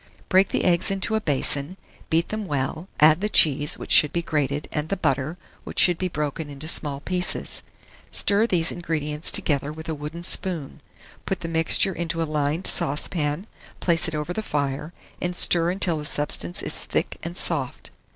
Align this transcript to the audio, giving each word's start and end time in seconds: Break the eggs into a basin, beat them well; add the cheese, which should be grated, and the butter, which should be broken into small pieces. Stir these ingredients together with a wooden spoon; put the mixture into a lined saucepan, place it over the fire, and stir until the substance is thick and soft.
Break 0.29 0.47
the 0.49 0.63
eggs 0.65 0.89
into 0.89 1.13
a 1.13 1.21
basin, 1.21 1.77
beat 2.09 2.29
them 2.29 2.47
well; 2.47 2.87
add 2.99 3.21
the 3.21 3.29
cheese, 3.29 3.77
which 3.77 3.91
should 3.91 4.11
be 4.11 4.23
grated, 4.23 4.67
and 4.71 4.89
the 4.89 4.97
butter, 4.97 5.37
which 5.63 5.77
should 5.77 5.99
be 5.99 6.07
broken 6.07 6.49
into 6.49 6.67
small 6.67 7.01
pieces. 7.01 7.61
Stir 8.09 8.47
these 8.47 8.71
ingredients 8.71 9.29
together 9.31 9.71
with 9.71 9.87
a 9.87 9.93
wooden 9.93 10.23
spoon; 10.23 10.81
put 11.27 11.41
the 11.41 11.47
mixture 11.47 11.93
into 11.93 12.19
a 12.19 12.23
lined 12.23 12.65
saucepan, 12.65 13.45
place 13.79 14.07
it 14.07 14.15
over 14.15 14.33
the 14.33 14.41
fire, 14.41 14.91
and 15.21 15.35
stir 15.35 15.69
until 15.69 15.99
the 15.99 16.05
substance 16.05 16.63
is 16.63 16.85
thick 16.85 17.17
and 17.21 17.37
soft. 17.37 17.91